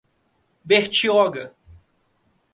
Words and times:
Bertioga 0.65 1.53